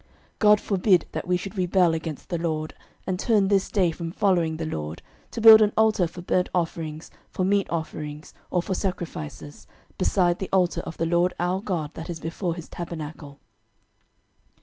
06:022:029 0.39 0.39
God 0.39 0.61
forbid 0.61 1.05
that 1.11 1.27
we 1.27 1.37
should 1.37 1.55
rebel 1.55 1.93
against 1.93 2.29
the 2.29 2.39
LORD, 2.39 2.73
and 3.05 3.19
turn 3.19 3.49
this 3.49 3.69
day 3.69 3.91
from 3.91 4.11
following 4.11 4.57
the 4.57 4.65
LORD, 4.65 5.03
to 5.29 5.39
build 5.39 5.61
an 5.61 5.71
altar 5.77 6.07
for 6.07 6.23
burnt 6.23 6.49
offerings, 6.55 7.11
for 7.29 7.45
meat 7.45 7.67
offerings, 7.69 8.33
or 8.49 8.63
for 8.63 8.73
sacrifices, 8.73 9.67
beside 9.99 10.39
the 10.39 10.49
altar 10.51 10.81
of 10.87 10.97
the 10.97 11.05
LORD 11.05 11.35
our 11.39 11.61
God 11.61 11.93
that 11.93 12.09
is 12.09 12.19
before 12.19 12.55
his 12.55 12.67
tabernacle. 12.67 13.37